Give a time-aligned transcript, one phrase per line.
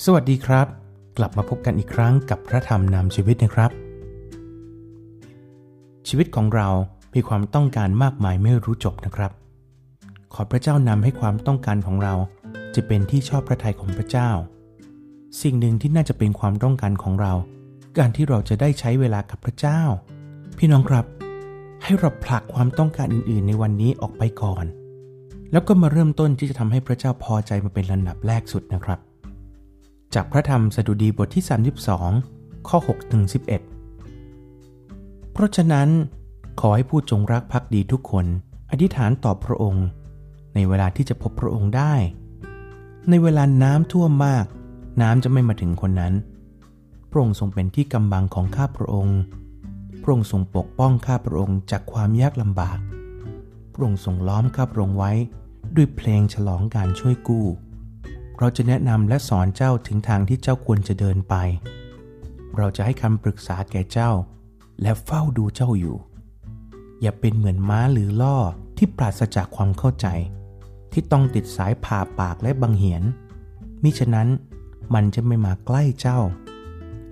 [0.00, 0.66] สวัสดีครับ
[1.18, 3.70] กลับมาพบกันอีกครั้งกับพระธรรมนำชีวิตนะครับ
[6.08, 6.68] ชีวิตของเรา
[7.14, 9.32] มีความต้องการมากมายไม่รู้จบนะครับ
[10.34, 12.14] ขอพระเจ้านำให้ความต้องการของเรา
[12.74, 14.30] จะเป็นที่ชอบพระทัยของพระเจ้า
[15.42, 17.32] สิ่งหนึ่งที่น่าจะเป็นความต้องการของเรา
[17.98, 19.80] การที่เราจะได้ใช้เวลากับพระเจ้า
[20.58, 21.06] พี่น้องครับ
[21.82, 24.64] ให้เราผลักความต้องการอื่น ๆ ในวันนี้ออกไปก่อน
[25.52, 29.00] แล้วก็มาเริ่มต้นที่จะทำให้พระเจ้าพอใจมาเป็นลำดับแรกสุดนะครับ
[30.14, 31.44] จากพระธรรมสดุดีบทที่
[32.04, 33.44] 32 ข้อ6ถึง11
[35.32, 35.88] เพราะฉะนั้น
[36.60, 38.26] ขอให้ผู้จงรักภักดีทุกคน
[38.70, 39.86] อธิษฐานต่อพระองค์
[40.54, 41.94] ในเวลาที่จะพบพระองค์ได้
[43.10, 44.46] ในเวลาน้ำท่วมมาก
[45.02, 46.14] น้ำจะไม่มาถึงคนนั้น
[47.10, 49.18] พระองค์ทรงเป็นที่กำบังของข้าพระองค์
[50.02, 52.78] พระองค์ทรงปกป้องข้าพระองค์จากความยากลำบาก
[53.72, 55.12] พระองค์ทรงล้อมข้าพระองค์ไว้
[55.74, 57.46] ด้วยเพลงฉลองการช่วยกู้
[58.44, 61.34] เราจะแนะนำและสอนเจ้าถึงทางที่เจ้าควรจะเดินไป
[62.56, 64.10] เราจะให้คำปรึกษาแก่เจ้า
[64.82, 65.96] และเฝ้าดูเจ้าอยู่
[67.00, 68.36] อย่าเป็นเหมือนม้าหรือล่อ
[68.76, 70.06] ที่ปราศจากความเข้าใจ
[70.92, 73.02] ที่ต้องติดสายผ่าปากและบังเหียน
[73.82, 74.28] มิฉะนั้น
[74.94, 76.18] มันจะไม่มาใกล้เจ้า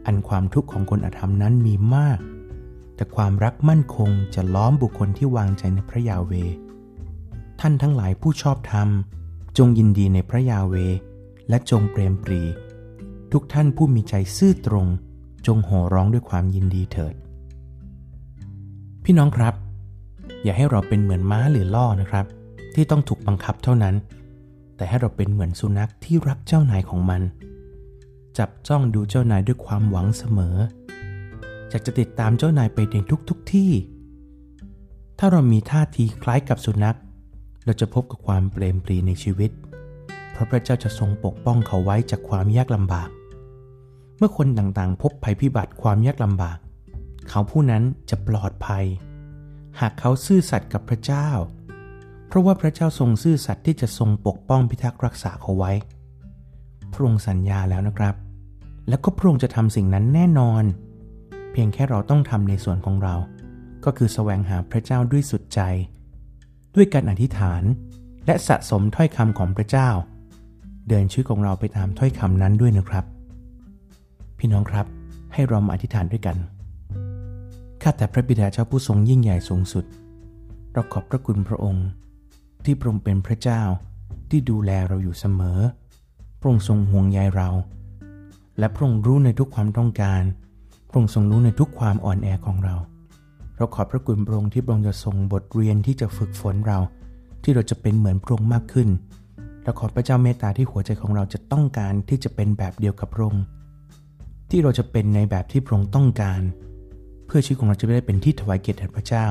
[0.07, 2.19] อันความทุกข์ของคนอธรรมนั้นมีมาก
[2.95, 6.33] แต่ความรักมั่นคงจะล้อมบุคคลที่วางใจในพระยาเว
[7.61, 8.89] ท่านทั้งหลายผู้ชอบธรรม
[9.59, 10.77] จงยินดีในพระยาเว
[11.51, 12.43] และจงเปรมปรี
[13.33, 14.87] ทุกท่านผู้มีใจซื่อตรง
[15.47, 17.15] จงโห่ร้องด้วยความยินดีเถิด
[19.05, 19.55] พี่น้องครับ
[20.43, 22.27] อย่าให้เราเป็นเหมือนม้าหรือล่อนะครับ
[22.75, 23.95] ที่ต้องถูกบังคับเท่านั้น
[24.77, 27.23] แต่ให้เราเป็นเหมือนสุนัขที่รักเจ้านายของมัน
[28.39, 30.57] จับจ้องดูเจ้านายด้วยความหวังเสมอ
[31.69, 33.73] อยากจะติดตามเจ้านายไปในทุกทุกที่
[35.19, 36.97] ถ้าเรามีท่าทีคล้ายกับสุนัข
[37.65, 39.51] เราจะพบกับความเปรมปรีในชีวิต
[40.41, 43.09] ราะพระเจ้าจะทรงปกป้องเขาไว้จากความยากลำบาก
[44.17, 46.59] เมื่อคนต่างๆ พบภัยพิบัติความยากลำบาก
[47.29, 48.85] เขาผู้นั้นจะปลอดภัย
[49.81, 51.29] หากเขาซื่อสัตย์กับพระเจ้า
[52.27, 55.73] เพราะว่าพระเจ้าทรงซื่อสัตย์ที่จะทรงปกป้องพิทักษ์รักษาเขาไว้
[56.93, 58.15] พระองค์สัญญาแล้วนะครับ
[58.89, 60.65] แล้วก็พระองค์จะทำสิ่งนั้นแน่นอน
[61.53, 63.15] เพียงแค่เราต้องทำในส่วนของเรา
[63.85, 65.61] ก็คือแสวงหาพระเจ้าด้วยสุดใจ
[66.75, 67.63] ด้วยการอธิษฐาน
[68.27, 69.89] และสะสมถ้อยคำของพระเจ้า
[70.91, 73.05] เดินชีวิตของเราไปตามถ้อยคำนั้นด้วยนะครับ
[74.39, 74.87] พี่น้องครับ
[75.33, 76.37] ให้เรามาอธิษฐานด้วยกัน
[77.83, 79.85] ข้าแต่พระบิดาเจ้าผู้ทรงยิ่งใหญ่สูงสุด
[80.73, 81.87] เราขอบพระคุณพระองค์
[82.65, 83.63] ที่พระองค์เป็นพระเจ้า
[84.31, 85.59] ที่ดูแลเราอยู่เสมอ
[86.41, 87.49] พระองค์ทรงห่วงใยเรา
[88.59, 90.23] และพระองค์รู้ในทุกความต้องการ
[90.89, 92.75] พระองค์ทรงรู้ในทุกความอ่อนแอของเรา
[93.57, 96.79] เราขอบพระคุณพระองค์ที่พระองค์จะทรงบทเรียนที่จะฝึกฝนเรา
[97.43, 98.89] ที่เราจะเป็นเหมือนพระองค์มากขึ้น
[99.71, 103.45] และขอพระเจ้าเมตตาที่หัวใจของเราจะต้องการที่จะเป็นแบบเดียวกับพระองค์
[104.51, 106.41] ที่เราจะเป็นในแบบที่พระองค์ต้องการ
[107.27, 109.27] เพื่อชีวิตของเราจะได้เป็นที่ถวายเกียรติแด่พระเจ้า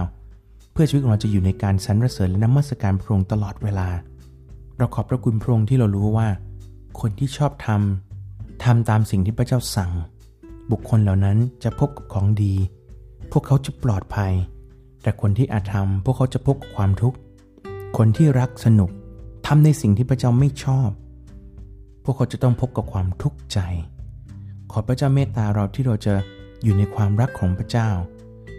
[0.72, 3.88] เพื่อชีวิตของเราจะอยู่ในการสรรเสริญและนมัสการพระองค์ตลอดเวลา
[4.77, 6.27] เราขอบพระคุณพระองค์ที่เรารู้ว่า
[7.00, 9.91] คนที่ชอบทำทำตามสิ่งที่พระเจ้าสั่ง
[10.71, 12.53] บุคคลเหล่านั้นจะพบกับของดี
[13.31, 14.33] พวกเขาจะปลอดภัย
[15.01, 17.17] แต่คนที่อาธรรม พวกเขาจะพบกับความทุกข์
[17.97, 18.91] คนที่รักสนุก
[19.51, 20.89] ทำในสิ่งที่พระเจ้าไม่ชอบ
[22.03, 23.59] พวกเขาจะต้องพบกับความทุกข์ใจ
[24.71, 26.13] ขอพระเจ้าเมตตาเราที่เราจะ
[26.63, 27.89] อยู่ในความรักของพระเจ้า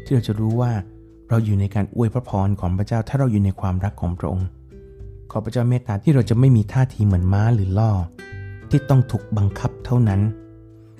[0.05, 0.73] ที่เราจะรู้ว่า
[1.29, 4.49] เราอยู่ในการอวยพระพรของพระเจ้า ถ้าเราอยู่ในความรักของพระองค์
[5.31, 7.93] ขอพระเจ้าเมตตาที่เราจะไม่มีท่าทีเหมือนม้าหรือล่อ
[8.71, 10.21] ที่ต้องถูกบังคับเท่านั้น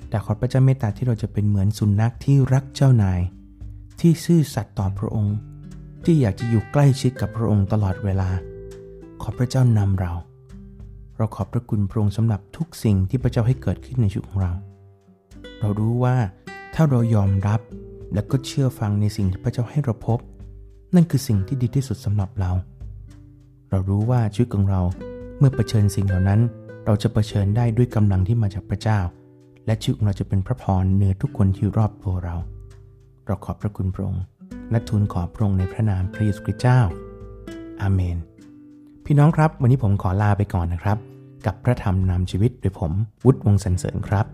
[0.09, 3.19] แต่ขอพระเจ้าเมตตาที่เราจะเป็นเหมือนสุนัขที่รักเจ้านาย
[3.99, 5.35] ที่ซื่อสัตย์ต่อพระองค์
[6.03, 8.31] ที่อยากจะอยู่ใกล้ชิดกับพระองค์ตลอดเวลา
[9.21, 10.11] ขอพระเจ้านำเรา
[11.17, 14.51] เราขอบพระคุณพระองค์สำหรับทุกสิ่งที่พระเจ้าให้เกิดขึ้นในชีวิตของเรา
[15.59, 16.15] เรารู้ว่า
[16.73, 17.59] ถ้าเรายอมรับ
[18.13, 20.19] และก็เชื่อฟังในสิ่งที่พระเจ้าให้เราพบ
[20.95, 22.51] นั่นคือสิ่งที่ดีที่สุดสำหรับเรา
[23.69, 24.81] เรารู้ว่าชีวิตของเรา
[25.37, 26.39] เมื่อเผชิญสิ่งเหล่านั้น
[26.85, 28.99] เราจะเผชิญได้ด้วยกำลังที่มาจากพระเจ้า
[29.65, 32.35] และชีวิตของเราจะเป็นพระพรเหนือทุกคนที่รอบตัวเรา
[33.25, 34.23] เราขอบพระคุณพระองค์
[34.71, 36.79] และทูลขอพระองค์ในพระนามพระเยซูคริสต์เจ้า
[37.81, 38.17] อาเมน
[39.05, 40.97] พี่น้องครับ วันนี้ผมขอลาไปก่อนนะครับ
[41.45, 42.91] กับพระธรรมนำชีวิตโดยผม
[43.25, 44.25] วุฒิวงสันเสริญครับ